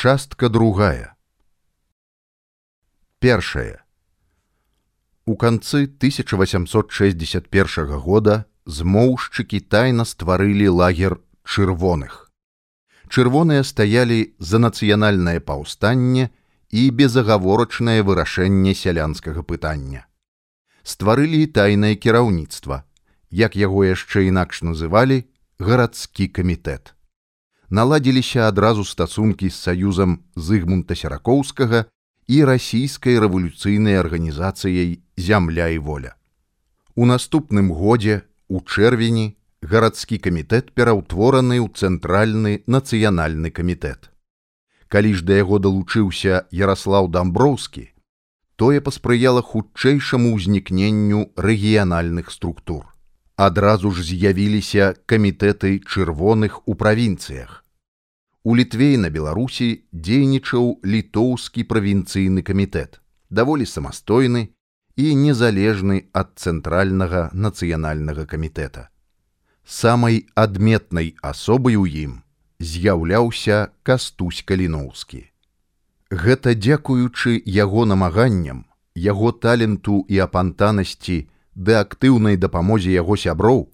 Частка 0.00 0.48
другая. 0.48 1.16
Першае. 3.18 3.82
У 5.26 5.34
канцы 5.34 5.90
1861 5.90 7.98
года 7.98 8.46
змоўшчыкі 8.64 9.58
тайна 9.58 10.06
стварылі 10.06 10.70
лагер 10.70 11.18
чырвоных. 11.42 12.30
Чырвоныя 13.10 13.66
стаялі 13.66 14.38
за 14.38 14.62
нацыянальнае 14.62 15.42
паўстанне 15.42 16.30
і 16.70 16.94
безагаворачнае 16.94 18.06
вырашэнне 18.06 18.78
сялянскага 18.78 19.42
пытання. 19.42 20.06
Стварылі 20.86 21.42
тайнае 21.50 21.98
кіраўніцтва, 21.98 22.86
як 23.34 23.58
яго 23.58 23.82
яшчэ 23.90 24.30
інакш 24.30 24.62
называлі 24.62 25.26
гарадскі 25.58 26.30
камітэт. 26.30 26.94
Наладзіліся 27.70 28.48
адразу 28.48 28.84
стасункі 28.84 29.50
з 29.52 29.56
саюзам 29.56 30.20
зыгмунта 30.36 30.96
серракоўскага 30.96 31.84
і 32.28 32.44
расійскай 32.48 33.20
рэвалюцыйнай 33.20 34.00
арганізацыяй 34.00 35.04
зямля 35.16 35.68
і 35.76 35.78
воля. 35.78 36.16
У 36.96 37.04
наступным 37.04 37.68
годзе 37.72 38.24
у 38.48 38.64
чэрвені 38.64 39.36
гарадскі 39.60 40.16
камітэт 40.16 40.72
пераўтвораны 40.72 41.60
ў 41.60 41.68
цэнтральны 41.76 42.64
нацыянальны 42.64 43.52
камітэт. 43.52 44.10
Калі 44.88 45.12
ж 45.12 45.24
да 45.28 45.36
яго 45.36 45.60
далучыўся 45.60 46.48
Ярослаў 46.48 47.12
Дамброўскі, 47.12 47.92
тое 48.56 48.80
паспрыяла 48.80 49.44
хутчэйшаму 49.44 50.32
ўзнікненню 50.40 51.36
рэгіянальных 51.36 52.32
структур. 52.32 52.88
Адразу 53.36 53.92
ж 53.94 54.02
з'явіліся 54.02 54.96
камітэты 55.06 55.78
чырвоных 55.84 56.64
у 56.66 56.74
правінцыях. 56.74 57.62
У 58.48 58.56
літве 58.56 58.96
на 58.96 59.12
Беларусі 59.12 59.70
дзейнічаў 59.92 60.80
літоўскі 60.80 61.68
правінцыйны 61.68 62.40
камітэт, 62.40 63.00
даволі 63.28 63.68
самастойны 63.68 64.48
і 64.96 65.16
незалежны 65.24 66.04
ад 66.16 66.32
цэнтральнага 66.40 67.28
нацыянальнага 67.34 68.24
камітэта 68.24 68.88
самай 69.68 70.24
адметнай 70.34 71.14
асобай 71.20 71.76
у 71.76 71.84
ім 71.84 72.12
з'яўляўся 72.58 73.68
кастусь 73.84 74.40
каліноўскі. 74.48 75.20
Гэта 76.08 76.54
дзякуючы 76.56 77.36
яго 77.44 77.84
намаганням, 77.84 78.64
яго 78.96 79.32
таленту 79.32 80.00
і 80.08 80.24
апантанасці 80.24 81.18
ды 81.52 81.76
актыўнай 81.76 82.40
дапамозе 82.40 82.96
яго 82.96 83.20
сяброў 83.20 83.68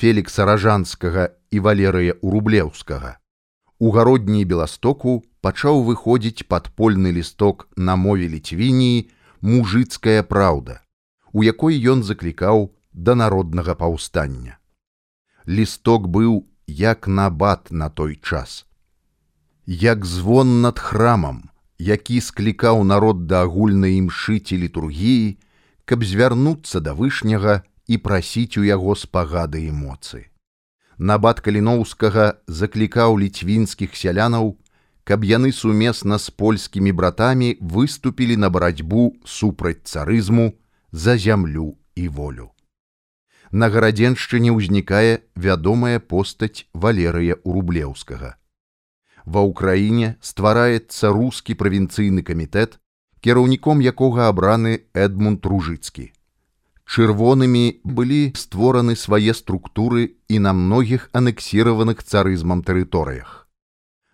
Фелікса 0.00 0.48
ражанскага 0.48 1.28
і 1.50 1.60
валерыя 1.60 2.16
урублеўскага. 2.24 3.20
У 3.84 3.92
гародні 3.92 4.42
беластоку 4.48 5.20
пачаў 5.44 5.84
выходзіць 5.92 6.48
падпольны 6.48 7.12
лісток 7.20 7.68
на 7.76 8.00
мове 8.00 8.32
ліцвініі 8.34 9.06
мужыцкая 9.52 10.20
праўда, 10.34 10.80
у 11.36 11.44
якой 11.52 11.80
ён 11.94 12.04
заклікаў 12.10 12.68
да 12.92 13.14
народнага 13.22 13.74
паўстання 13.84 14.60
лісток 15.46 16.08
быў 16.08 16.44
як 16.66 17.08
набат 17.08 17.70
на 17.70 17.88
той 17.88 18.16
час. 18.16 18.66
Як 19.66 20.04
звон 20.04 20.60
над 20.60 20.78
храмам, 20.78 21.50
які 21.78 22.20
склікаў 22.20 22.84
народ 22.84 23.26
да 23.26 23.42
агульнай 23.44 23.96
імшыці 24.00 24.58
літургіі, 24.58 25.36
каб 25.84 26.04
звярнуцца 26.04 26.80
да 26.80 26.92
вышняга 26.92 27.62
і 27.86 27.98
прасіць 27.98 28.56
у 28.56 28.64
яго 28.64 28.96
спагады 28.96 29.68
эмоцыі. 29.68 30.28
Набат 30.98 31.40
каліноўскага 31.40 32.38
заклікаў 32.46 33.18
ліцвінскіх 33.18 33.96
сялянаў, 33.98 34.56
каб 35.04 35.24
яны 35.24 35.52
сумесна 35.52 36.18
з 36.18 36.30
польскімі 36.30 36.92
братамі 36.92 37.56
выступілі 37.60 38.36
на 38.36 38.50
барацьбу 38.50 39.14
супраць 39.24 39.82
царызму 39.84 40.54
за 40.92 41.18
зямлю 41.18 41.74
і 41.94 42.08
волю 42.08 42.54
на 43.54 43.68
гарадзеншчыне 43.70 44.50
ўзнікае 44.50 45.22
вядомая 45.38 45.98
постаць 46.12 46.66
валерыя 46.84 47.36
урублеўскага. 47.46 48.34
Ва 49.30 49.42
ўкраіне 49.46 50.08
ствараецца 50.18 51.12
рускі 51.14 51.54
правінцыйны 51.60 52.26
камітэт, 52.26 52.74
кіраўніком 53.22 53.78
якога 53.80 54.26
абраны 54.26 54.74
Эдмунд 54.92 55.46
ружыцкі. 55.46 56.10
Чырвонымі 56.84 57.80
былі 57.84 58.32
створаны 58.36 58.96
свае 58.96 59.34
структуры 59.34 60.16
і 60.28 60.38
на 60.38 60.52
многіх 60.52 61.08
анексіраваных 61.12 62.02
царызмам 62.02 62.62
тэрыторыях. 62.62 63.48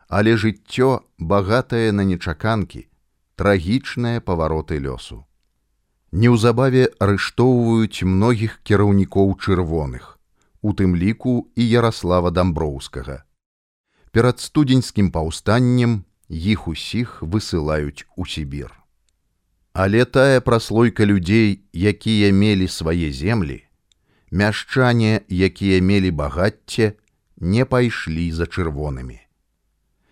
Але 0.09 0.37
жыццё 0.37 1.03
багатае 1.19 1.91
на 1.93 2.07
нечаканкі, 2.07 2.87
трагічныя 3.37 4.21
павароты 4.21 4.79
лёсу 4.79 5.25
неўзабаве 6.13 6.91
арыштоўваюць 6.99 8.03
многіх 8.03 8.59
кіраўнікоў 8.67 9.35
чырвоных, 9.39 10.19
у 10.63 10.75
тым 10.75 10.97
ліку 10.97 11.47
і 11.55 11.63
Ярослава 11.71 12.31
Дамброўскага. 12.31 13.23
Перад 14.11 14.41
студзеньскім 14.41 15.11
паўстаннем 15.15 16.03
іх 16.29 16.67
усіх 16.67 17.23
высылаюць 17.23 18.07
у 18.17 18.27
Сібір. 18.27 18.75
Але 19.73 20.05
тая 20.05 20.41
праслойка 20.41 21.07
людзей, 21.07 21.61
якія 21.73 22.33
мелі 22.33 22.69
свае 22.69 23.13
землі, 23.13 23.65
мяшчане, 24.31 25.21
якія 25.29 25.83
мелі 25.83 26.11
багацце, 26.11 26.93
не 27.37 27.65
пайшлі 27.65 28.33
за 28.33 28.45
чырвонымі. 28.51 29.21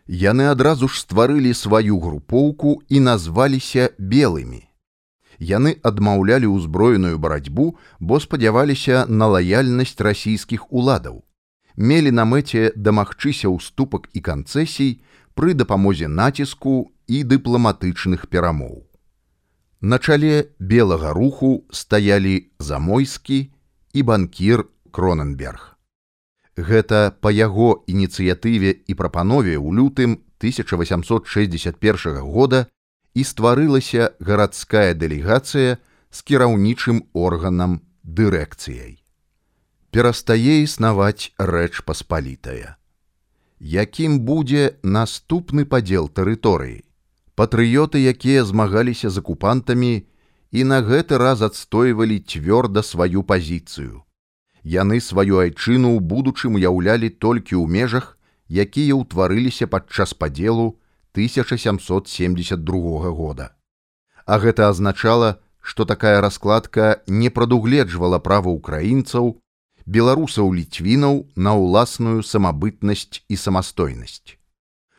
Яны 0.07 0.49
адразу 0.49 0.89
ж 0.89 1.01
стварылі 1.01 1.53
сваю 1.55 1.99
групоўку 2.01 2.83
і 2.89 3.01
назваліся 3.01 3.91
белымі 3.99 4.69
яны 5.39 5.79
адмаўлялі 5.83 6.51
ўзброеную 6.51 7.19
барацьбу, 7.19 7.79
бо 8.01 8.21
спадзяваліся 8.21 9.07
на 9.09 9.27
лаяльнасць 9.27 10.01
расійскіх 10.01 10.71
уладаў. 10.73 11.23
Мелі 11.77 12.11
на 12.11 12.27
мэце 12.27 12.75
дамагчыся 12.75 13.49
ўступак 13.49 14.11
і 14.13 14.21
канцэсій 14.21 14.99
пры 15.39 15.55
дапамозе 15.55 16.11
націску 16.11 16.91
і 17.07 17.23
дыпламатычных 17.23 18.27
перамоў. 18.27 18.88
На 19.81 19.99
чале 19.99 20.51
белага 20.59 21.13
руху 21.13 21.65
стаялі 21.71 22.51
замойскі 22.59 23.51
і 23.95 24.03
банкір 24.03 24.67
Кроненберг. 24.91 25.79
Гэта 26.59 27.15
па 27.23 27.31
яго 27.31 27.87
ініцыятыве 27.87 28.75
і 28.75 28.93
прапанове 28.99 29.55
ў 29.55 29.71
лютым 29.79 30.19
1861 30.43 32.19
года 32.27 32.67
і 33.15 33.23
стварылася 33.23 34.19
гарадская 34.19 34.99
дэлегацыя 34.99 35.79
з 36.11 36.19
кіраўнічым 36.27 37.15
органам 37.15 37.79
дырэкцыяй. 38.03 38.99
Перастае 39.95 40.67
існаваць 40.67 41.31
рэч 41.39 41.87
паспалітая. 41.87 42.75
Якім 43.63 44.27
будзе 44.27 44.75
наступны 44.83 45.63
падзел 45.63 46.11
тэрыторыі, 46.11 46.83
патрыёты, 47.39 48.03
якія 48.03 48.43
змагаліся 48.45 49.11
з 49.15 49.23
акупантамі 49.23 50.03
і 50.51 50.65
на 50.67 50.83
гэты 50.83 51.23
раз 51.23 51.43
адстойвалі 51.47 52.19
цвёрда 52.19 52.83
сваю 52.83 53.23
пазіцыю. 53.23 54.03
Яны 54.67 54.99
сваю 54.99 55.39
айчыну 55.39 55.95
ў 55.95 56.03
будучым 56.03 56.59
уяўлялі 56.59 57.15
толькі 57.15 57.55
ў 57.63 57.71
межах, 57.71 58.19
якія 58.51 58.99
ўтварыліся 58.99 59.71
падчас 59.71 60.19
падзелу 60.19 60.83
1772 61.15 63.11
года. 63.15 63.55
А 64.27 64.39
гэта 64.43 64.69
азначала, 64.69 65.39
што 65.63 65.85
такая 65.85 66.21
раскладка 66.21 67.03
не 67.07 67.31
прадугледжвала 67.31 68.19
права 68.19 68.51
украінцаў, 68.51 69.39
беларусаў 69.87 70.51
ліцвінаў 70.59 71.31
на 71.37 71.55
ўласную 71.55 72.27
самабытнасць 72.27 73.23
і 73.31 73.39
самастойнасць, 73.39 74.35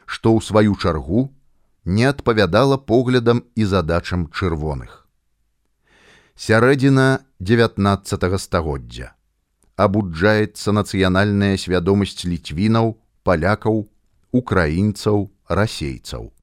што 0.08 0.32
ў 0.32 0.40
сваю 0.40 0.80
чаргу 0.80 1.36
не 1.86 2.06
адпавядала 2.06 2.78
поглядам 2.78 3.44
і 3.56 3.66
задачам 3.66 4.28
чырвоных. 4.34 5.08
Сярэдзіна 6.36 7.20
19 7.40 8.40
стагоддзя 8.40 9.14
абуджаецца 9.80 10.76
нацыянальная 10.76 11.56
свядомасць 11.56 12.28
ліцвінаў, 12.28 12.98
палякаў, 13.24 13.88
украінцаў, 14.36 15.32
расейцаў. 15.48 16.34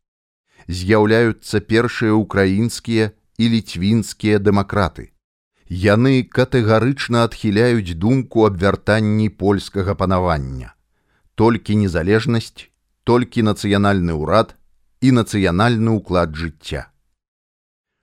З'яўляюцца 0.67 1.61
першыя 1.61 2.17
ўкраінскія 2.17 3.13
і 3.39 3.45
ліцвінскія 3.55 4.41
дэмакраты. 4.41 5.13
Яны 5.69 6.23
катэгарычна 6.39 7.27
адхіляюць 7.29 7.99
думку 8.07 8.47
аб 8.49 8.57
вяртанні 8.63 9.29
польскага 9.29 9.95
панавання. 9.95 10.73
Толькі 11.35 11.77
незалежнасць, 11.77 12.71
толькі 13.05 13.45
нацыянальны 13.45 14.17
ўрад 14.17 14.57
і 15.07 15.15
нацыянальны 15.21 15.97
ўклад 16.01 16.35
жыцця. 16.43 16.91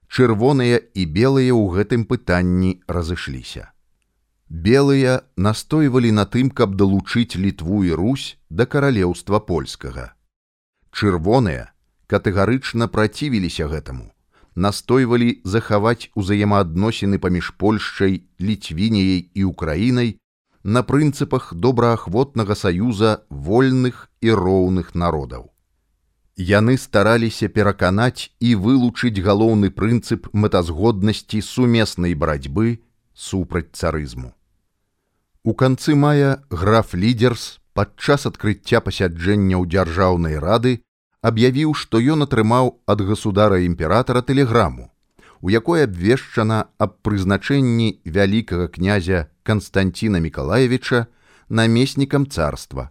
Чырвоныя 0.08 0.80
і 0.80 1.04
белыя 1.20 1.52
ў 1.52 1.64
гэтым 1.76 2.08
пытанні 2.10 2.74
разышліся. 2.88 3.70
Белыя 4.48 5.22
настойвалі 5.36 6.12
на 6.24 6.26
тым, 6.26 6.50
каб 6.50 6.76
далучыць 6.80 7.36
літву 7.36 7.84
і 7.84 7.96
русь 8.02 8.28
да 8.50 8.70
каралеўства 8.70 9.40
польскага 9.40 10.14
чырвоныя 10.94 11.70
катэгарычна 12.14 12.88
працівіліся 12.96 13.68
гэтаму 13.72 14.06
настойвалі 14.66 15.30
захаваць 15.54 16.10
узаемаадносіны 16.24 17.18
паміж 17.24 17.50
польшчай 17.64 18.20
ліцвіняй 18.50 19.18
і 19.34 19.48
украінай 19.50 20.14
на 20.64 20.84
прынцыпах 20.90 21.50
добраахвотнага 21.66 22.58
саюза 22.60 23.16
вольных 23.50 24.06
і 24.22 24.38
роўных 24.44 24.94
народаў 25.06 25.50
яны 26.38 26.77
стараліся 26.77 27.47
пераканаць 27.50 28.31
і 28.39 28.56
вылучыць 28.56 29.21
галоўны 29.21 29.69
прынцып 29.69 30.30
мэтазгоднасці 30.33 31.41
сумеснай 31.41 32.13
барацьбы 32.13 32.80
супраць 33.13 33.74
царызму. 33.74 34.33
У 35.44 35.53
канцы 35.53 35.95
мая 35.95 36.41
граф 36.50 36.94
лідерс 36.94 37.59
падчас 37.74 38.25
адкрыцця 38.25 38.81
пасяджэнняў 38.81 39.65
дзяржаўнай 39.68 40.39
рады 40.39 40.81
аб'явіў, 41.21 41.74
што 41.74 42.00
ён 42.00 42.25
атрымаў 42.25 42.80
ад 42.88 43.01
государа 43.01 43.59
імператара 43.62 44.21
тэлеграму, 44.21 44.89
у 45.41 45.50
якой 45.50 45.83
абвешчана 45.83 46.65
аб 46.80 46.97
прызначэнні 47.03 48.00
вялікага 48.06 48.68
князя 48.68 49.27
Канстанціна 49.44 50.19
Миколаевича 50.19 51.07
намеснікам 51.50 52.25
царства, 52.25 52.89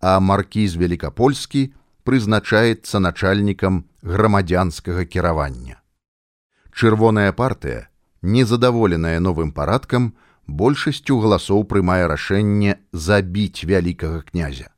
а 0.00 0.20
маркіз 0.20 0.76
Великапольскі 0.76 1.72
прызначаецца 2.04 3.00
начальнікам 3.00 3.84
грамадзянскага 4.02 5.04
кіравання. 5.04 5.80
Чырвоная 6.72 7.32
партыя, 7.32 7.88
незадаволеная 8.22 9.20
новым 9.20 9.52
парадкам, 9.52 10.14
большасцю 10.46 11.18
галасоў 11.20 11.64
прымае 11.64 12.06
рашэнне 12.12 12.76
забіць 12.92 13.64
вялікага 13.64 14.22
князя. 14.22 14.68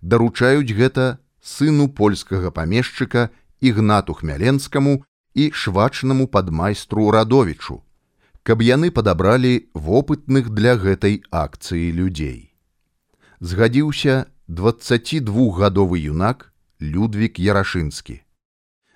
Даручаюць 0.00 0.72
гэта 0.72 1.18
сыну 1.40 1.88
польскага 1.88 2.50
памешчыка 2.50 3.30
ігнату 3.60 4.14
хмяленскаму 4.14 5.02
і 5.34 5.50
швачнаму 5.52 6.26
падмайстру 6.26 7.10
радовічу, 7.10 7.82
каб 8.42 8.62
яны 8.62 8.90
падабралі 8.90 9.68
вопытных 9.74 10.48
для 10.50 10.76
гэтай 10.80 11.20
акцыі 11.30 11.92
людзей. 11.92 12.54
Згадзіўся 13.40 14.26
22гадовы 14.48 15.98
юнак 15.98 16.52
Людвік 16.78 17.42
Ярашынскі. 17.42 18.22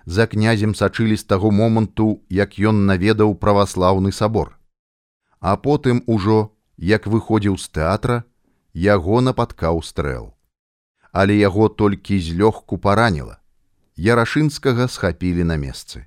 За 0.06 0.30
князем 0.30 0.76
сачылі 0.78 1.16
з 1.18 1.26
таго 1.26 1.50
моманту, 1.50 2.22
як 2.30 2.54
ён 2.54 2.86
наведаў 2.86 3.34
праваслаўны 3.34 4.12
сабор. 4.14 4.54
А 5.40 5.56
потым 5.56 6.06
ужо, 6.06 6.54
як 6.78 7.10
выходзіў 7.10 7.58
з 7.58 7.66
тэатра, 7.66 8.22
яго 8.72 9.18
нападкаў 9.18 9.82
стрэл. 9.82 10.30
Але 11.10 11.34
яго 11.34 11.66
толькі 11.66 12.22
злёгку 12.22 12.78
параніла. 12.78 13.42
Ярашынскага 13.98 14.86
схапілі 14.86 15.42
на 15.42 15.58
месцы. 15.58 16.06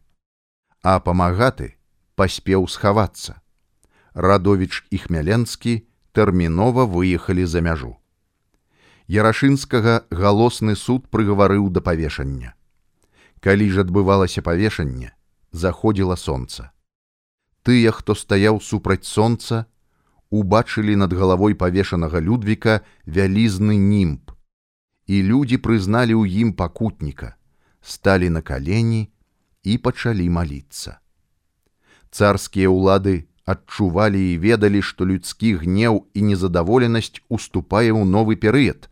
А 0.80 1.04
памагаты 1.04 1.76
паспеў 2.16 2.72
схавацца. 2.72 3.44
Радовіч 4.16 4.88
і 4.88 5.04
хмяленскі 5.04 5.84
тэрмінова 6.16 6.88
выехалі 6.88 7.44
за 7.44 7.60
мяжу. 7.60 8.00
Ярашынскага 9.08 10.06
галосны 10.12 10.76
суд 10.80 11.10
прыгаварыў 11.12 11.68
да 11.70 11.82
павешання. 11.82 12.56
Калі 13.44 13.68
ж 13.70 13.84
адбывалася 13.84 14.42
павешанне, 14.42 15.12
заходзіла 15.52 16.16
сонца. 16.16 16.72
Тыя, 17.64 17.92
хто 17.92 18.16
стаяў 18.16 18.62
супраць 18.64 19.04
сонца, 19.04 19.68
убачылі 20.32 20.96
над 20.96 21.12
галавой 21.12 21.54
павешанага 21.54 22.24
людвіка 22.24 22.80
вялізны 23.06 23.76
німб. 23.76 24.32
І 25.08 25.20
людзі 25.20 25.60
прызналі 25.60 26.16
ў 26.16 26.48
ім 26.48 26.56
пакутніка, 26.56 27.36
сталі 27.84 28.32
на 28.32 28.42
калені 28.42 29.12
і 29.64 29.78
пачалі 29.84 30.30
маліцца. 30.32 31.04
Царскія 32.08 32.72
ўлады 32.72 33.28
адчувалі 33.44 34.24
і 34.32 34.40
ведалі, 34.40 34.80
што 34.80 35.04
людскі 35.04 35.60
гнеў 35.60 36.08
і 36.16 36.20
незадаволенасць 36.32 37.20
уступае 37.28 37.92
ў 37.92 38.08
новы 38.08 38.40
перыяд, 38.40 38.88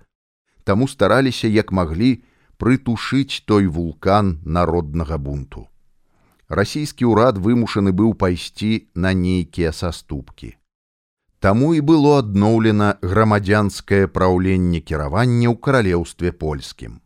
таму 0.63 0.87
стараліся 0.87 1.47
як 1.47 1.71
маглі 1.71 2.23
прытушыць 2.61 3.43
той 3.49 3.67
вулкан 3.67 4.39
народнага 4.45 5.17
бунту. 5.17 5.67
Расійскі 6.51 7.07
ўрад 7.09 7.37
вымушаны 7.41 7.95
быў 7.95 8.13
пайсці 8.13 8.91
на 8.93 9.13
нейкія 9.17 9.71
саступкі. 9.71 10.55
Таму 11.41 11.73
і 11.73 11.81
было 11.81 12.19
адноўлена 12.21 13.01
грамадзянскае 13.01 14.05
праўленне 14.17 14.81
кіравання 14.85 15.47
ў 15.49 15.55
каралеўстве 15.57 16.31
польскім. 16.43 16.99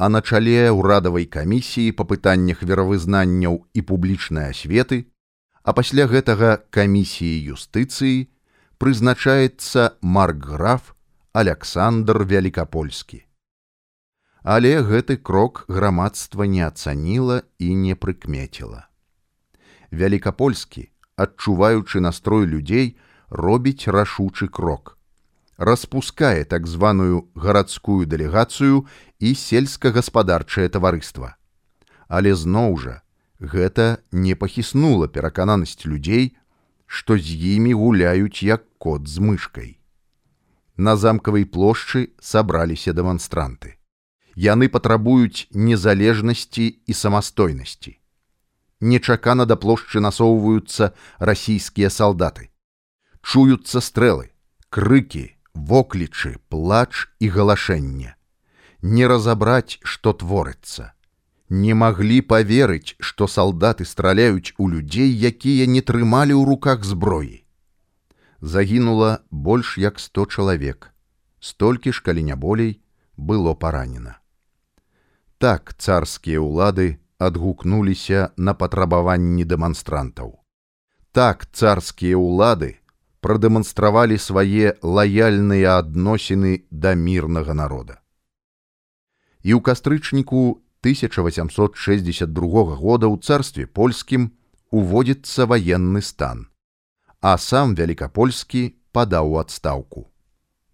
А 0.00 0.08
на 0.08 0.22
чале 0.24 0.70
ўрадавай 0.72 1.26
камісіі 1.28 1.92
па 1.98 2.08
пытаннях 2.08 2.62
веравызнанняў 2.64 3.58
і 3.76 3.80
публічнай 3.90 4.54
асветы, 4.56 5.04
а 5.60 5.76
пасля 5.76 6.08
гэтага 6.08 6.56
камісіі 6.72 7.52
юстыцыі 7.52 8.32
прызначаецца 8.80 10.00
маркграф 10.00 10.94
Александр 11.32 12.24
Вялікапольскі. 12.26 13.22
Але 14.42 14.82
гэты 14.82 15.14
крок 15.14 15.62
грамадства 15.68 16.42
не 16.42 16.66
ацаніла 16.66 17.46
і 17.62 17.68
не 17.78 17.94
прыкмеціла. 17.94 18.90
Вялікапольскі, 19.94 20.90
адчуваючы 21.14 22.02
настрой 22.02 22.50
людзей, 22.50 22.98
робіць 23.30 23.86
рашучы 23.86 24.50
крок. 24.50 24.98
Распускае 25.54 26.42
так 26.42 26.66
званую 26.66 27.30
гарадскую 27.38 28.10
дэлегацыю 28.10 28.90
і 29.22 29.34
сельскагаспадарчае 29.38 30.66
таварыства. 30.66 31.38
Але 32.08 32.34
зноў 32.34 32.74
жа, 32.82 33.02
гэта 33.38 34.02
не 34.10 34.34
пахіснула 34.34 35.06
перакананасць 35.06 35.86
людзей, 35.86 36.34
што 36.90 37.14
з 37.14 37.38
імі 37.54 37.78
гуляюць 37.78 38.42
як 38.42 38.66
кот 38.82 39.06
з 39.06 39.22
мышкой 39.22 39.78
на 40.80 40.96
замкавай 40.96 41.44
плошчы 41.44 42.08
сабраліся 42.24 42.92
дэманстранты. 42.96 43.76
Яны 44.34 44.68
патрабуюць 44.72 45.48
незалежнасці 45.52 46.66
і 46.72 46.92
самастойнасці. 47.00 47.92
Нечакана 48.80 49.44
да 49.50 49.56
плошчы 49.60 50.00
насоўваюцца 50.00 50.92
расійскія 51.18 51.90
салдаты. 51.92 52.48
Чуюцца 53.20 53.84
стрэлы, 53.84 54.32
крыкі, 54.70 55.26
воклічы, 55.52 56.32
плач 56.48 57.12
і 57.20 57.28
галашэнне. 57.36 58.16
Не 58.80 59.04
разабраць, 59.12 59.76
што 59.84 60.16
творыцца. 60.16 60.94
Не 61.50 61.76
маглі 61.76 62.24
паверыць, 62.24 62.96
што 63.04 63.28
салдаты 63.28 63.84
страляюць 63.84 64.56
у 64.56 64.72
людзей, 64.72 65.12
якія 65.12 65.68
не 65.68 65.84
трымалі 65.84 66.32
ў 66.40 66.48
руках 66.54 66.88
зброі 66.88 67.39
загінула 68.40 69.18
больш 69.30 69.78
як 69.78 70.00
сто 70.00 70.26
чалавек, 70.26 70.94
столькі 71.40 71.92
ж 71.92 72.02
калі 72.02 72.22
не 72.22 72.36
болей 72.36 72.80
было 73.16 73.54
паранена. 73.54 74.20
Так 75.38 75.74
царскія 75.76 76.40
ўлады 76.40 77.00
адгукнуліся 77.18 78.32
на 78.36 78.54
патрабаванні 78.54 79.44
дэманстрантаў. 79.44 80.40
Так 81.12 81.46
царскія 81.52 82.16
ўлады 82.16 82.80
прадэманстравалі 83.20 84.16
свае 84.16 84.76
лаяльныя 84.82 85.78
адносіны 85.80 86.64
да 86.70 86.94
мірнага 86.94 87.54
народа. 87.54 88.00
І 89.44 89.56
ў 89.56 89.60
кастрычніку 89.64 90.60
1862 90.84 92.76
года 92.76 93.08
ў 93.08 93.16
царстве 93.20 93.66
польскім 93.68 94.32
уводзіцца 94.72 95.44
ваенны 95.48 96.00
стан 96.00 96.49
а 97.20 97.36
сам 97.36 97.74
вялікапольскі 97.76 98.62
падаў 98.96 99.36
у 99.36 99.38
адстаўку. 99.40 100.08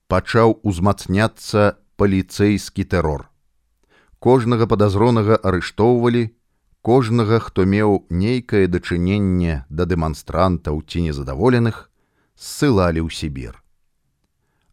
Пачаў 0.06 0.60
узмацняцца 0.62 1.74
паліцэйскі 1.98 2.86
тэрор. 2.86 3.26
Кожнага 4.22 4.70
падазронага 4.70 5.36
арыштоўвалі, 5.42 6.30
кожнага, 6.86 7.42
хто 7.42 7.66
меў 7.66 8.06
нейкае 8.10 8.66
дачыненне 8.70 9.66
да 9.68 9.84
дэманстрантаў 9.90 10.82
ці 10.86 11.02
незадаволеных, 11.10 11.90
ссылалі 12.38 13.02
ў 13.02 13.10
Сібір. 13.10 13.58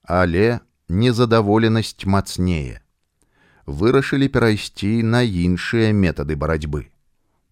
Але 0.05 0.61
незадаволенасць 0.87 2.05
мацнее. 2.05 2.85
Вырашылі 3.65 4.27
перайсці 4.29 5.01
на 5.01 5.23
іншыя 5.23 5.89
метады 5.95 6.35
барацьбы. 6.35 6.91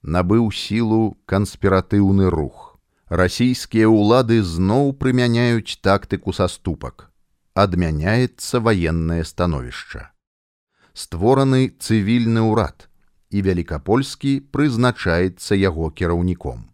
Набыў 0.04 0.52
сілу 0.52 1.18
канспіратыўны 1.26 2.30
рух 2.30 2.71
расійскія 3.12 3.92
ўлады 3.92 4.40
зноў 4.40 4.94
прымяняюць 4.96 5.84
тактыку 5.84 6.32
саступак. 6.32 7.12
Адмяняецца 7.54 8.64
ваеннае 8.64 9.28
становішча. 9.28 10.16
Створаны 10.96 11.76
цывільны 11.76 12.40
ўрад, 12.48 12.88
і 13.36 13.44
вялікапольскі 13.44 14.32
прызначаецца 14.56 15.60
яго 15.60 15.92
кіраўніком. 15.92 16.72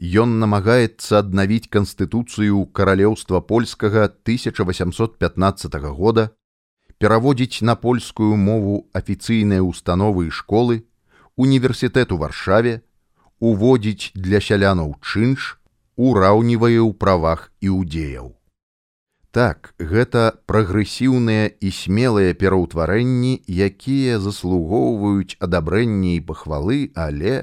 Ён 0.00 0.40
намагаецца 0.40 1.20
аднавіць 1.20 1.68
канстытуцыю 1.68 2.64
каралеўства 2.72 3.40
польскага 3.44 4.08
1815 4.08 5.76
года, 5.92 6.32
пераводзіць 6.96 7.60
на 7.60 7.76
польскую 7.76 8.36
мову 8.40 8.88
афіцыйныя 8.96 9.60
установы 9.60 10.32
і 10.32 10.32
школы, 10.32 10.88
універсітэт 11.36 12.16
у 12.16 12.18
варшаве 12.24 12.80
уводзіць 13.38 14.16
для 14.16 14.40
сялянаў 14.40 14.96
чынш 15.04 15.60
ураўнівае 15.96 16.80
ў 16.80 16.92
правах 17.04 17.52
іудзеяў 17.60 18.32
так 19.34 19.72
гэта 19.78 20.22
прагрэсіўныя 20.50 21.46
і 21.58 21.70
смелыя 21.78 22.34
пераўтварэнні 22.42 23.32
якія 23.68 24.18
заслугоўваюць 24.26 25.38
адабрэнні 25.48 26.14
і 26.18 26.24
пахвалы 26.28 26.78
але 27.06 27.34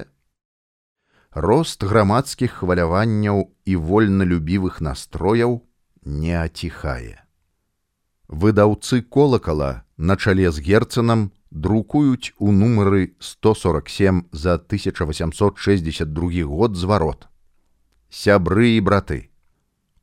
рост 1.48 1.84
грамадскіх 1.84 2.60
хваляванняў 2.62 3.44
і 3.64 3.76
вольналюбівых 3.90 4.80
настрояў 4.84 5.60
не 6.04 6.32
аціхае 6.36 7.20
выдаўцы 8.28 9.02
колакала 9.02 9.84
на 9.96 10.16
чале 10.16 10.50
з 10.50 10.64
герцанам 10.64 11.30
друкуюць 11.50 12.32
у 12.38 12.52
нумары 12.52 13.12
147 13.18 14.24
за 14.32 14.54
1862 14.54 16.44
год 16.44 16.76
зварот. 16.76 17.28
Сябры 18.12 18.76
і 18.76 18.80
браты. 18.84 19.30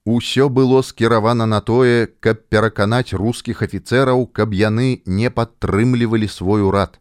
Усё 0.05 0.49
было 0.49 0.81
скіравана 0.81 1.45
на 1.45 1.61
тое, 1.61 2.09
каб 2.19 2.41
пераканаць 2.49 3.13
рускіх 3.13 3.61
афіцэраў, 3.61 4.25
каб 4.33 4.57
яны 4.57 5.03
не 5.05 5.29
падтрымлівалі 5.29 6.27
свой 6.27 6.65
урад, 6.65 6.97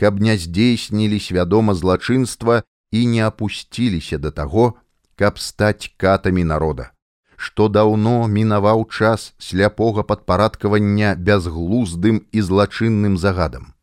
каб 0.00 0.24
не 0.24 0.38
здзейснілі 0.40 1.20
свядома 1.20 1.76
злачынства 1.76 2.64
і 2.90 3.04
не 3.06 3.20
апусціліся 3.20 4.18
да 4.18 4.32
таго, 4.32 4.80
каб 5.20 5.38
стаць 5.38 5.92
катамі 6.00 6.48
народа 6.48 6.94
што 7.36 7.68
даўно 7.68 8.26
мінаваў 8.34 8.86
час 8.88 9.32
сляпога 9.46 10.04
падпарадкавання 10.10 11.14
бязглуздым 11.28 12.22
і 12.32 12.44
злачынным 12.48 13.18
загадам, 13.24 13.74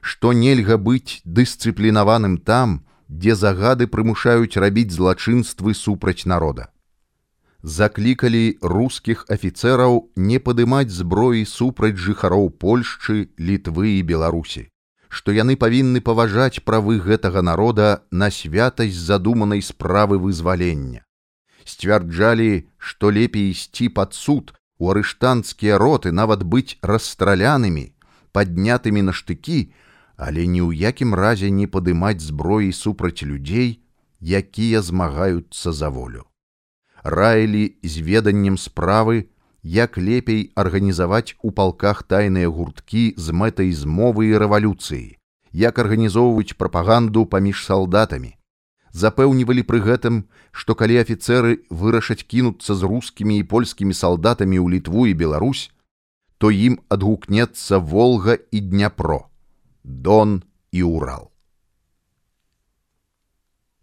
што 0.00 0.32
нельга 0.32 0.78
быць 0.78 1.20
дысцыплінаваным 1.24 2.38
там, 2.38 2.80
дзе 3.12 3.36
загады 3.36 3.88
прымушаюць 3.94 4.56
рабіць 4.64 4.94
злачынствы 4.96 5.74
супраць 5.74 6.24
народа. 6.34 6.68
Заклікалі 7.62 8.58
рускіх 8.74 9.22
афіцэраў 9.36 10.00
не 10.16 10.40
падымаць 10.48 10.90
зброі 10.90 11.44
супраць 11.46 12.00
жыхароў 12.08 12.50
Польшчы, 12.64 13.30
літвы 13.38 14.00
і 14.00 14.02
Беларусі, 14.02 14.66
што 15.08 15.36
яны 15.36 15.54
павінны 15.54 16.00
паважаць 16.00 16.64
правы 16.66 16.98
гэтага 16.98 17.46
народа 17.52 18.02
на 18.10 18.32
святасць 18.34 18.98
задуманай 18.98 19.62
справы 19.62 20.18
вызвалення 20.18 21.06
сцвярджалі, 21.64 22.68
што 22.78 23.10
лепей 23.10 23.50
ісці 23.52 23.88
пад 23.88 24.14
суд 24.14 24.54
у 24.78 24.90
арыштанцкія 24.90 25.78
роты 25.78 26.12
нават 26.12 26.42
быць 26.42 26.78
расстралянымі, 26.82 27.92
паднятымі 28.32 29.02
на 29.02 29.12
штыкі, 29.12 29.72
але 30.22 30.46
ні 30.46 30.62
ў 30.62 30.78
якім 30.78 31.14
разе 31.18 31.50
не 31.50 31.66
падымаць 31.66 32.22
зброі 32.22 32.70
супраць 32.70 33.26
людзей, 33.26 33.82
якія 34.22 34.82
змагаюцца 34.82 35.74
за 35.74 35.88
волю. 35.90 36.30
Раілі 37.02 37.74
з 37.82 37.98
веданнем 38.06 38.54
справы, 38.54 39.26
як 39.62 39.98
лепей 39.98 40.52
арганізаваць 40.54 41.34
у 41.42 41.50
палках 41.50 42.04
тайныя 42.06 42.46
гурткі 42.46 43.14
з 43.18 43.34
мэтай 43.34 43.74
змовы 43.74 44.30
і 44.30 44.38
рэвалюцыі, 44.38 45.18
як 45.50 45.82
арганізоўваць 45.82 46.54
прапаганду 46.54 47.26
паміж 47.26 47.66
салдатамі, 47.66 48.38
запэўнівалі 48.94 49.66
пры 49.66 49.82
гэтым, 49.82 50.22
што 50.52 50.78
калі 50.78 51.02
афіцэры 51.02 51.66
вырашаць 51.70 52.22
кінуцца 52.22 52.78
з 52.78 52.82
рускімі 52.94 53.42
і 53.42 53.48
польскімі 53.50 53.90
салдатамі 53.90 54.62
ў 54.62 54.78
літву 54.78 55.10
і 55.10 55.18
Беларусь, 55.18 55.74
то 56.38 56.54
ім 56.54 56.78
адгукнецца 56.86 57.82
волга 57.82 58.38
і 58.50 58.62
дняпро, 58.70 59.31
Дон 59.84 60.42
і 60.70 60.82
Урал. 60.82 61.32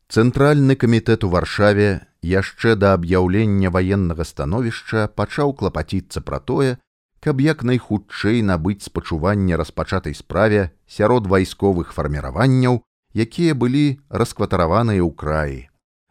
Цэнтральны 0.09 0.75
камітэт 0.79 1.23
у 1.27 1.29
варшаве 1.29 2.07
яшчэ 2.25 2.75
да 2.79 2.93
аб'яўлення 2.97 3.69
ваеннага 3.69 4.23
становішча 4.23 5.11
пачаў 5.13 5.53
клапаціцца 5.59 6.23
пра 6.23 6.39
тое, 6.39 6.79
каб 7.19 7.43
як 7.43 7.67
найхутчэй 7.67 8.41
набыць 8.41 8.87
спачуванне 8.87 9.59
распачатай 9.59 10.15
справе 10.15 10.71
сярод 10.87 11.27
вайсковых 11.27 11.91
фарміраванняў 11.93 12.81
якія 13.13 13.53
былі 13.53 13.99
раскватараваныя 14.09 15.03
ў 15.03 15.11
краі, 15.13 15.59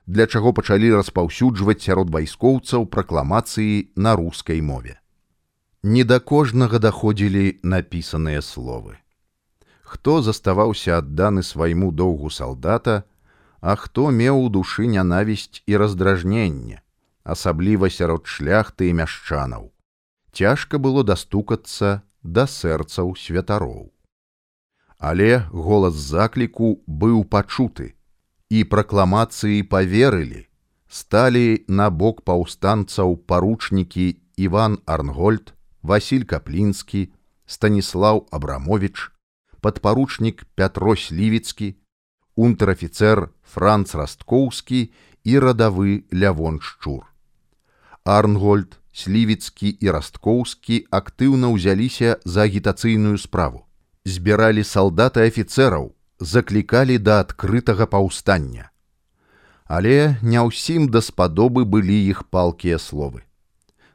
для 0.06 0.28
чаго 0.28 0.52
пачалі 0.52 0.92
распаўсюджваць 1.00 1.80
сярод 1.82 2.12
вайскоўцаў 2.12 2.86
пракламацыі 2.86 3.90
на 3.96 4.14
рускай 4.20 4.60
мове. 4.60 5.00
Не 5.82 6.04
да 6.04 6.20
кожнага 6.20 6.78
даходзілі 6.78 7.60
напісаныя 7.62 8.42
словы. 8.42 8.98
Хто 9.88 10.20
заставаўся 10.22 10.98
адданы 11.00 11.42
свайму 11.42 11.92
доўгу 11.92 12.30
салдата, 12.30 13.04
а 13.60 13.74
хто 13.74 14.10
меў 14.12 14.44
у 14.44 14.48
душы 14.52 14.86
нянавісць 14.86 15.62
і 15.66 15.80
раздражненне, 15.82 16.82
асабліва 17.24 17.88
сярод 17.88 18.28
шляхты 18.28 18.92
і 18.92 18.98
мяшчанаў. 19.00 19.70
Цяжка 20.32 20.76
было 20.78 21.02
дастукацца 21.02 22.02
да 22.22 22.44
сэрцаў 22.46 23.16
святароў 23.16 23.88
але 24.98 25.46
голас 25.50 25.94
закліку 25.94 26.82
быў 26.86 27.22
пачуты 27.24 27.94
і 28.50 28.64
пракламацыі 28.64 29.62
поверылі 29.74 30.42
сталі 30.88 31.62
на 31.68 31.90
бок 31.90 32.24
паўстанцаў 32.26 33.14
паручнікі 33.30 34.06
иван 34.48 34.78
арнгольд 34.86 35.54
василь 35.82 36.26
каплінскі 36.26 37.06
станіслав 37.46 38.26
абрамович 38.30 39.12
падпаручнік 39.60 40.44
пятро 40.54 40.96
слівіцкі 40.96 41.74
унтэр-афіцэр 42.36 43.28
франц 43.42 43.94
расткоўскі 43.98 44.80
і 45.24 45.38
радавы 45.44 46.02
лявон 46.10 46.60
шчур 46.60 47.06
арнгольд 48.04 48.78
слівіцкі 48.92 49.70
і 49.78 49.96
расткоўскі 49.96 50.84
актыўна 50.90 51.54
ўзяліся 51.54 52.18
за 52.24 52.46
агітацыйную 52.48 53.18
справу 53.18 53.68
збіралі 54.08 54.64
салдаты 54.64 55.28
афіцэраў, 55.28 55.92
заклікалі 56.18 56.98
да 56.98 57.20
адкрытага 57.24 57.86
паўстання. 57.86 58.72
Але 59.68 60.16
не 60.22 60.40
ўсім 60.40 60.88
даспадобы 60.88 61.68
былі 61.68 61.96
іх 62.08 62.24
палкія 62.32 62.80
словы. 62.80 63.22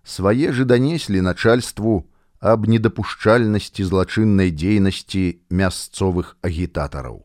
Свае 0.05 0.53
ж 0.53 0.67
данеслі 0.70 1.25
начальству 1.25 2.05
аб 2.43 2.67
недапушчальнасці 2.67 3.88
злачыннай 3.88 4.51
дзейнасці 4.51 5.39
мясцовых 5.47 6.35
агітатараў. 6.43 7.23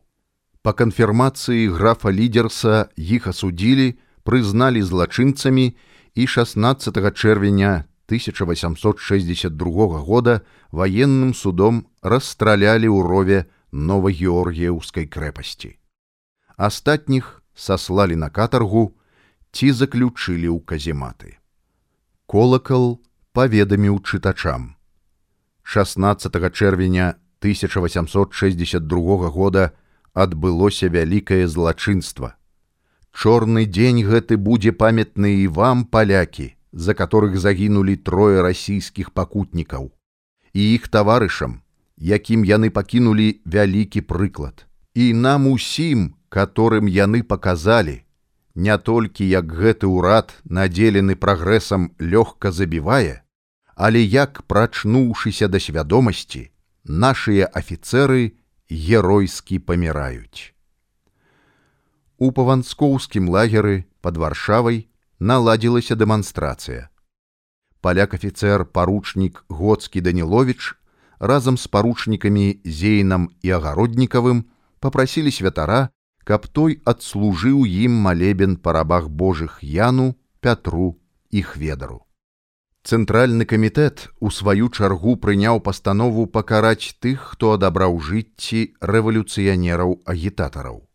Па 0.63 0.71
канфірмацыі 0.71 1.75
графа 1.75 2.07
лідерса 2.07 2.87
іх 2.95 3.27
асудзілі, 3.27 3.99
прызналі 4.23 4.79
злачынцамі 4.79 5.75
і 6.15 6.23
16 6.23 6.95
чэрвеня 7.19 7.83
1862 8.07 9.99
года 10.07 10.41
военным 10.71 11.35
судом 11.35 11.91
расстралялі 12.01 12.87
ў 12.87 13.03
рове 13.03 13.39
новагеоргіеўскай 13.75 15.05
крэпасці. 15.11 15.75
Астатніх 16.55 17.43
саслалі 17.53 18.15
на 18.15 18.31
катаргу 18.31 18.95
ці 19.51 19.75
заключылі 19.75 20.47
ў 20.55 20.63
казематы. 20.63 21.35
Колакал 22.23 23.03
паведаміў 23.35 23.99
чытачам. 23.99 24.78
16 25.71 26.33
чэрвеня 26.51 27.15
1862 27.45 29.29
года 29.29 29.73
адбылося 30.13 30.87
вялікае 30.89 31.45
злачынства. 31.47 32.33
Чорны 33.13 33.69
дзень 33.69 34.01
гэты 34.01 34.37
будзе 34.41 34.73
памятны 34.73 35.45
і 35.45 35.47
вам 35.53 35.85
палякі, 35.85 36.57
за 36.71 36.97
которых 36.97 37.37
загінулі 37.37 38.01
трое 38.01 38.41
расійскіх 38.41 39.13
пакутнікаў 39.13 39.93
і 40.57 40.73
іх 40.73 40.89
таварышам, 40.89 41.61
якім 42.01 42.49
яны 42.49 42.73
пакінулі 42.73 43.37
вялікі 43.45 44.01
прыклад. 44.01 44.65
І 44.97 45.13
нам 45.13 45.45
усім, 45.45 46.15
которым 46.33 46.89
яны 46.89 47.21
показалі, 47.21 48.01
не 48.55 48.75
толькі 48.77 49.29
як 49.29 49.45
гэты 49.53 49.85
ўрад 49.85 50.33
надзелены 50.49 51.13
прагрэсам 51.13 51.93
лёгка 52.01 52.49
забівае, 52.49 53.21
але 53.79 54.03
як 54.03 54.41
прачнуўшыся 54.43 55.47
да 55.47 55.59
свядомасці, 55.63 56.51
нашыя 56.83 57.47
афіцэры 57.47 58.35
геройскі 58.67 59.59
паміраюць. 59.63 60.51
У 62.19 62.35
паванскоўскім 62.35 63.31
лагеры 63.31 63.87
под 64.03 64.19
варшавай 64.19 64.91
наладзілася 65.19 65.95
дэманстрацыя. 65.95 66.91
Паляк 67.79 68.19
афіцэр 68.19 68.65
паручнік 68.67 69.45
годскі 69.47 70.03
Данілович 70.03 70.75
разам 71.23 71.55
з 71.55 71.71
паручнікамі 71.71 72.59
зейнам 72.67 73.31
і 73.39 73.55
агароднікавым 73.61 74.43
попрасілі 74.83 75.31
святара, 75.31 75.87
каб 76.27 76.51
той 76.51 76.83
адслужыў 76.83 77.63
ім 77.63 77.95
малебен 77.95 78.59
па 78.59 78.75
рабах 78.75 79.07
Божых 79.07 79.63
яну, 79.63 80.19
пятру 80.43 80.99
і 81.31 81.47
хведару. 81.47 82.08
Цэнтральны 82.87 83.43
камітэт 83.43 84.07
у 84.19 84.31
сваю 84.31 84.69
чаргу 84.69 85.15
прыняў 85.19 85.59
пастанову 85.59 86.25
пакараць 86.27 86.95
тых, 87.03 87.35
хто 87.35 87.51
адабраў 87.59 87.99
жыцці 87.99 88.61
рэвалюцыянераў 88.79 89.99
агітатараў. 90.05 90.87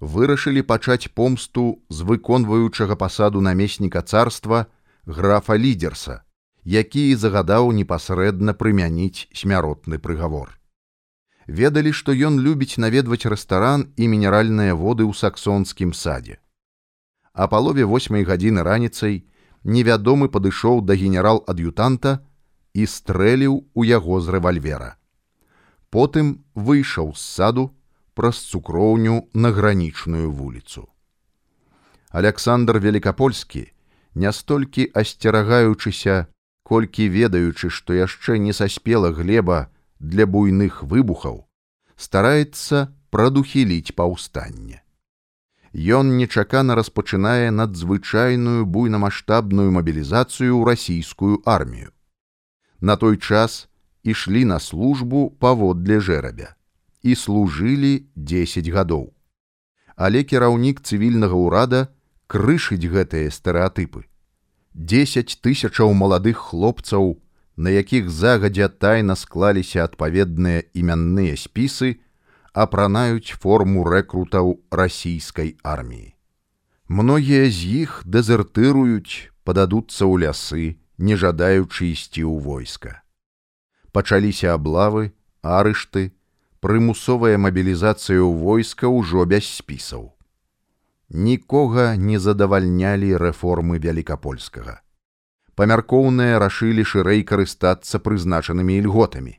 Вырашылі 0.00 0.62
пачаць 0.62 1.10
помсту 1.12 1.82
з 1.90 2.06
выконваючага 2.06 2.96
пасаду 2.96 3.40
намесніка 3.40 4.02
царства 4.02 4.66
графа 5.04 5.58
лідерса, 5.58 6.22
які 6.64 7.14
загадаў 7.16 7.72
непасрэдна 7.72 8.54
прымяніць 8.54 9.28
смяротны 9.34 9.98
прыгавор. 9.98 10.56
Ведалі, 11.50 11.90
што 11.92 12.14
ён 12.14 12.38
любіць 12.38 12.78
наведваць 12.78 13.26
рэстаран 13.26 13.90
і 13.96 14.06
мінеральныя 14.06 14.78
воды 14.78 15.02
ў 15.02 15.12
саксонскім 15.12 15.92
садзе. 15.92 16.38
А 17.34 17.50
палове 17.50 17.84
восьмай 17.84 18.22
гадзіны 18.22 18.62
раніцай, 18.62 19.26
невядомы 19.64 20.28
падышоў 20.28 20.80
да 20.80 20.94
генерал-ад'ютанта 20.94 22.20
і 22.74 22.86
стрэліў 22.86 23.66
у 23.74 23.84
яго 23.84 24.20
з 24.20 24.32
рэвальвера. 24.36 24.96
Потым 25.90 26.44
выйшаў 26.54 27.12
з 27.14 27.20
саду 27.20 27.70
праз 28.14 28.40
цукроўню 28.46 29.28
на 29.34 29.50
гранічную 29.50 30.30
вуліцу. 30.30 30.88
Александр 32.10 32.78
Великапольскі, 32.78 33.70
не 34.14 34.32
столькі 34.32 34.90
асцерагаючыся, 34.94 36.26
колькі 36.62 37.08
ведаючы, 37.08 37.70
што 37.70 37.94
яшчэ 37.94 38.38
не 38.38 38.52
саспела 38.52 39.10
глеба 39.12 39.70
для 39.98 40.26
буйных 40.26 40.82
выбухаў, 40.82 41.46
стараецца 41.96 42.90
прадухіліць 43.10 43.94
паўстанне 43.94 44.82
ён 45.72 46.16
нечакана 46.18 46.74
распачынае 46.74 47.50
надзвычайную 47.54 48.66
буйнамасштабную 48.66 49.70
мабілізацыю 49.70 50.58
ў 50.58 50.62
расійскую 50.66 51.42
армію. 51.46 51.94
На 52.80 52.96
той 52.96 53.16
час 53.16 53.68
ішлі 54.02 54.44
на 54.44 54.58
службу 54.58 55.30
паводле 55.38 56.00
жэрабя 56.00 56.56
і 57.02 57.14
служылі 57.14 58.06
10 58.16 58.68
гадоў. 58.68 59.14
Але 59.96 60.24
кіраўнік 60.24 60.80
цывільнага 60.80 61.36
ўрада 61.36 61.80
крышыць 62.26 62.84
гэтыя 62.88 63.30
стэеатыпы. 63.30 64.08
10 64.74 65.38
тысячаў 65.44 65.92
маладых 65.94 66.38
хлопцаў, 66.50 67.20
на 67.56 67.70
якіх 67.70 68.10
загадзя 68.10 68.68
тайна 68.68 69.16
склаліся 69.16 69.84
адпаведныя 69.84 70.64
імянныя 70.74 71.36
спісы, 71.36 72.00
апранаюць 72.52 73.36
форму 73.38 73.84
рэкрутаў 73.84 74.58
расійскай 74.70 75.56
арміі. 75.62 76.14
Многія 76.90 77.46
з 77.50 77.86
іх 77.86 78.02
дэзертыруюць, 78.04 79.30
пададуцца 79.44 80.02
ў 80.04 80.26
лясы, 80.26 80.66
не 80.98 81.14
жадаючы 81.16 81.94
ісці 81.94 82.26
ў 82.26 82.42
войска. 82.42 83.02
Пачаліся 83.92 84.54
аблавы, 84.54 85.14
арышты, 85.42 86.10
прымусовая 86.60 87.38
мабілізацыя 87.38 88.18
ў 88.18 88.34
войска 88.34 88.90
ўжо 88.90 89.24
без 89.24 89.46
спісаў. 89.46 90.10
Нікога 91.10 91.96
не 91.96 92.18
задавальнялі 92.18 93.16
рэформы 93.18 93.78
вялікапольскага. 93.82 94.82
Памяркоўныя 95.54 96.38
рашылі 96.38 96.84
шырэй 96.86 97.22
карыстацца 97.26 97.98
прызначанымі 97.98 98.78
ільготамі. 98.82 99.34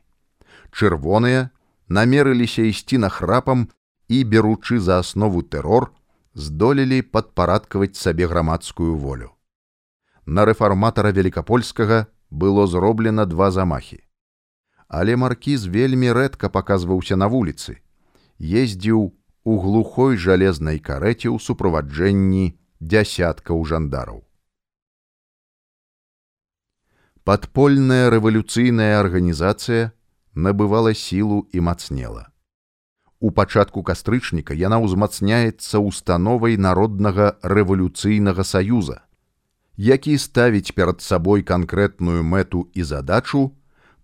Чырвоныя 0.72 1.48
намерыліся 1.88 2.62
ісці 2.62 2.98
нахрапам 2.98 3.68
і, 4.08 4.24
беручы 4.24 4.78
за 4.80 4.98
аснову 5.00 5.42
тэрор, 5.42 5.92
здолелі 6.34 7.02
падпарадкаваць 7.02 7.96
сабе 7.96 8.26
грамадскую 8.26 8.96
волю. 8.96 9.32
На 10.26 10.44
рэфарматара 10.44 11.10
великкапольскага 11.10 12.06
было 12.30 12.66
зроблена 12.66 13.26
два 13.26 13.50
замахі. 13.50 14.00
Але 14.88 15.16
маркіз 15.16 15.66
вельмі 15.66 16.12
рэдка 16.12 16.48
паказваўся 16.52 17.16
на 17.16 17.26
вуліцы, 17.26 17.80
ездзіў 18.38 19.12
у 19.44 19.52
глухой 19.60 20.16
жалезнай 20.16 20.78
карэце 20.78 21.32
ў 21.32 21.38
суправаджэнні 21.40 22.58
дзясяткаў 22.80 23.64
жандараў. 23.64 24.22
Падпольная 27.24 28.10
рэвалюцыйная 28.10 28.98
арганізацыя 29.00 29.92
набывала 30.34 30.94
сілу 30.94 31.46
і 31.52 31.60
мацнела. 31.60 32.28
У 33.20 33.30
пачатку 33.30 33.82
кастрычніка 33.86 34.54
яна 34.58 34.82
ўзмацняецца 34.82 35.78
установай 35.78 36.56
народнага 36.58 37.38
рэвалюцыйнага 37.42 38.42
саюза, 38.42 39.06
які 39.76 40.18
ставіць 40.18 40.74
перад 40.74 41.00
сабой 41.00 41.42
канкрэтную 41.42 42.22
мэту 42.26 42.66
і 42.74 42.82
задачу 42.82 43.54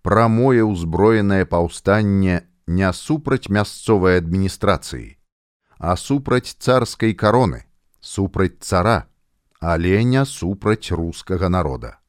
прамое 0.01 0.63
ўзброенае 0.63 1.43
паўстанне 1.45 2.47
не 2.67 2.93
супраць 2.93 3.49
мясцовай 3.49 4.23
адміністрацыі, 4.23 5.17
а 5.77 5.95
супраць 5.97 6.55
царскай 6.55 7.13
кароны, 7.13 7.65
супраць 7.99 8.61
цара, 8.61 9.09
але 9.59 10.03
не 10.03 10.23
супраць 10.25 10.91
рускага 10.91 11.49
народа. 11.49 11.99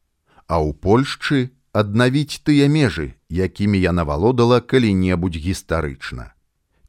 А 0.47 0.63
ў 0.63 0.75
Польшчы 0.75 1.51
аднавіць 1.73 2.43
тыя 2.45 2.69
межы, 2.69 3.15
якімі 3.31 3.79
яна 3.79 4.05
валодала 4.05 4.61
калі-небудзь 4.61 5.39
гістарычна. 5.39 6.35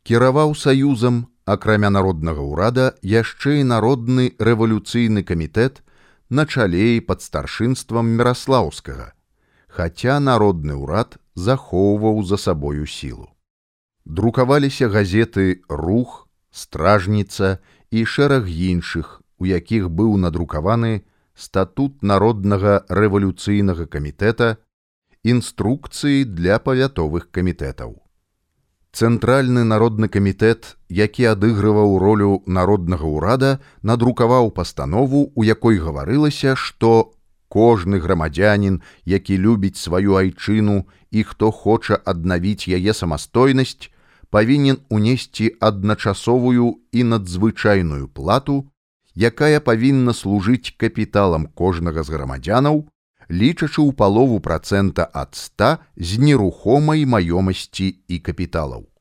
Кіраваў 0.04 0.56
саюзам, 0.58 1.28
акрамя 1.46 1.90
народнага 1.90 2.42
ўрада 2.42 2.86
яшчэ 3.02 3.62
і 3.62 3.68
народны 3.70 4.34
рэвалюцыйны 4.40 5.24
камітэт 5.24 5.82
на 6.30 6.46
чале 6.46 7.02
пад 7.02 7.22
старшынствам 7.22 8.10
міраслаўскага, 8.18 9.14
хаця 9.68 10.18
народны 10.20 10.74
ўрад 10.74 11.18
захоўваў 11.36 12.24
за 12.26 12.38
сабою 12.38 12.88
сілу. 12.88 13.30
Друкаваліся 14.06 14.90
газеты 14.90 15.62
рух, 15.70 16.28
стражніца 16.52 17.60
і 17.92 18.06
шэраг 18.06 18.50
іншых, 18.50 19.22
у 19.38 19.46
якіх 19.46 19.90
быў 19.90 20.18
надрукаваны 20.18 21.06
статут 21.36 22.02
народнага 22.02 22.82
рэвалюцыйнага 22.90 23.86
камітэта 23.86 24.58
інструкцыі 25.24 26.26
для 26.26 26.60
павятовых 26.60 27.30
камітэтаў. 27.32 28.02
Цэнтральны 28.92 29.64
народны 29.64 30.10
камітэт, 30.12 30.76
які 30.90 31.32
адыгрываў 31.32 31.98
ролю 32.04 32.44
народнага 32.46 33.08
ўрада, 33.08 33.52
надрукаваў 33.84 34.52
пастанову, 34.52 35.32
у 35.36 35.44
якой 35.48 35.80
гаварылася, 35.80 36.56
што 36.56 37.16
кожны 37.48 38.00
грамадзянін, 38.04 38.82
які 39.06 39.38
любіць 39.38 39.80
сваю 39.80 40.20
айчыну 40.20 40.84
і 41.12 41.24
хто 41.24 41.52
хоча 41.52 42.00
аднавіць 42.04 42.68
яе 42.68 42.94
самастойнасць, 42.94 43.92
павінен 44.32 44.80
унесці 44.90 45.56
адначасовую 45.60 46.80
і 46.92 47.04
надзвычайную 47.04 48.08
плату, 48.08 48.68
якая 49.16 49.60
павінна 49.60 50.16
служыць 50.16 50.76
капіталам 50.76 51.48
кожнага 51.56 52.04
з 52.04 52.16
грамадзянаў, 52.16 52.88
лічачы 53.32 53.80
ў 53.80 53.96
палову 53.96 54.44
процента 54.44 55.08
ад 55.08 55.40
100 55.40 55.80
з 55.96 56.20
нерухомай 56.20 57.08
маёмасці 57.08 58.04
і 58.08 58.20
капіталаў. 58.20 58.92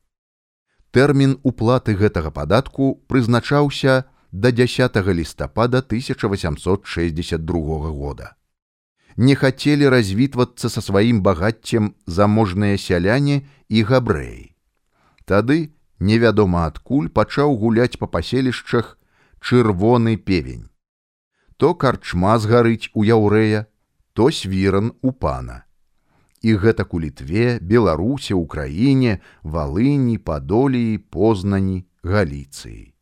Тэрмін 0.91 1.39
уплаты 1.43 1.95
гэтага 1.99 2.31
падатку 2.31 3.03
прызначаўся 3.11 4.07
да 4.31 4.51
10 4.51 4.95
лістапада 5.19 5.83
1862 5.83 7.91
года. 7.91 8.35
Не 9.17 9.35
хацелі 9.35 9.91
развітвацца 9.91 10.71
са 10.71 10.81
сваім 10.81 11.21
багаццем 11.21 11.95
заможныя 12.07 12.79
сяляне 12.79 13.43
і 13.67 13.83
габрэі. 13.83 14.55
Тады 15.27 15.75
невядома 15.99 16.71
адкуль 16.71 17.11
пачаў 17.11 17.59
гуляць 17.59 17.99
па 17.99 18.07
паселішчах 18.07 18.95
чырвоны 19.43 20.15
певень. 20.15 20.71
То 21.57 21.75
карчма 21.75 22.39
згарыць 22.39 22.89
у 22.95 23.03
яўрэя, 23.03 23.67
то 24.13 24.31
свіран 24.31 24.91
у 25.01 25.11
пана. 25.11 25.63
І 26.41 26.55
гэтак 26.57 26.93
у 26.93 26.99
літве, 26.99 27.59
беларусе, 27.61 28.33
украіне, 28.33 29.19
валыні, 29.43 30.17
падоліі, 30.17 30.97
познані, 30.97 31.85
галіцыі. 32.03 32.93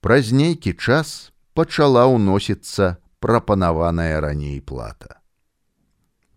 Праз 0.00 0.32
нейкі 0.32 0.72
час 0.72 1.32
пачала 1.54 2.08
ўносіцца 2.08 2.96
прапанаваная 3.20 4.18
раней 4.24 4.60
плата. 4.60 5.20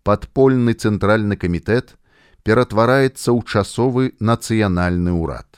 Падпольны 0.06 0.76
цэнтральны 0.76 1.34
камітэт 1.34 1.96
ператвараецца 2.46 3.34
ў 3.34 3.40
часовы 3.42 4.14
нацыянальны 4.20 5.16
ўрад. 5.18 5.48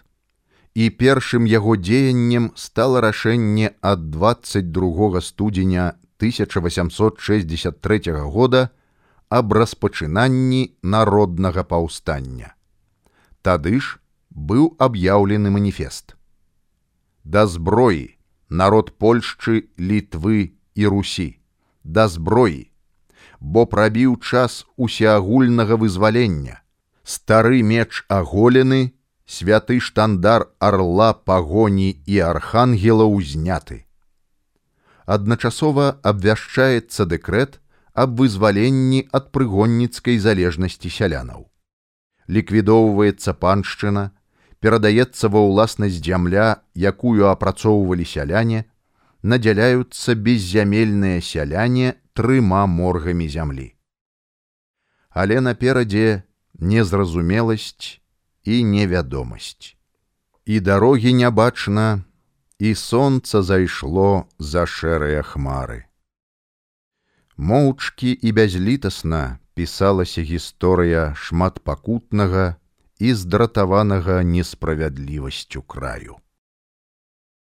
І 0.73 0.89
першым 0.95 1.45
яго 1.51 1.77
дзеяннем 1.77 2.55
стала 2.55 3.03
рашэнне 3.05 3.75
ад 3.83 4.09
22 4.15 5.21
студзеня 5.21 5.99
1863 6.19 8.13
года 8.23 8.69
аб 9.29 9.53
распачынанні 9.53 10.75
народнага 10.83 11.63
паўстання. 11.65 12.55
Тады 13.43 13.81
ж 13.81 13.99
быў 14.31 14.77
аб'яўлены 14.79 15.51
маніфест. 15.51 16.17
Да 17.25 17.47
зброі 17.47 18.17
народ 18.49 18.99
Польшчы, 18.99 19.69
літвы 19.79 20.53
і 20.75 20.87
Русі, 20.87 21.39
да 21.85 22.09
зброі 22.09 22.69
бо 23.41 23.67
прабіў 23.67 24.19
час 24.19 24.67
усеагульнага 24.77 25.77
вызвалення. 25.77 26.63
Стары 27.05 27.63
меч 27.63 28.05
аголены, 28.09 28.93
святы 29.27 29.81
штандар 29.81 30.49
арла 30.59 31.13
пагоні 31.13 31.97
і 32.07 32.19
архангела 32.21 33.07
ўзняты. 33.09 33.88
Адначасова 35.09 35.87
абвяшчаецца 36.05 37.09
дэкрэт 37.09 37.57
аб 37.97 38.19
вызваленні 38.21 39.07
ад 39.19 39.31
прыгонніцкай 39.33 40.21
залежнасці 40.21 40.93
сялянаў. 40.93 41.49
Ліквідоўваецца 42.29 43.33
паншчына, 43.33 44.13
перадаецца 44.61 45.33
ва 45.33 45.41
ўласнасць 45.49 45.97
зямля, 46.05 46.61
якую 46.77 47.25
апрацоўвалі 47.33 48.05
сяляне, 48.05 48.69
надзяляюцца 49.23 50.13
беззямельныя 50.13 51.25
сяляне 51.25 51.97
трыма 52.13 52.67
моргамі 52.69 53.33
зямлі. 53.33 53.73
Але 55.09 55.41
наперадзе 55.41 56.29
незразумеласць 56.61 58.05
і 58.45 58.61
невядомасць. 58.61 59.73
І 60.45 60.61
дарогі 60.61 61.17
не 61.17 61.31
бачна, 61.31 62.05
і 62.59 62.75
сонца 62.75 63.43
зайшло 63.43 64.27
за 64.39 64.67
шэрыя 64.67 65.23
хмары. 65.23 65.87
Моўчкі 67.39 68.11
і 68.11 68.33
бязлітасна 68.35 69.39
пісалася 69.55 70.23
гісторыя 70.23 71.15
шматпакутнага 71.15 72.59
і 72.99 73.15
здратаванага 73.15 74.23
несправядлівасцю 74.23 75.63
краю. 75.63 76.19